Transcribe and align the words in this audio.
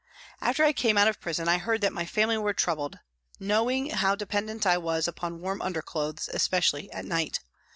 After 0.41 0.63
I 0.63 0.73
came 0.73 0.97
out 0.97 1.07
of 1.07 1.19
prison 1.21 1.47
I 1.47 1.59
heard 1.59 1.81
that 1.81 1.93
my 1.93 2.07
family 2.07 2.35
were 2.39 2.55
troubled, 2.55 2.97
knowing 3.39 3.91
how 3.91 4.15
dependent 4.15 4.65
I 4.65 4.79
was 4.79 5.07
upon 5.07 5.41
warm 5.41 5.61
underclothes, 5.61 6.27
especially 6.33 6.91
at 6.91 7.05
night. 7.05 7.39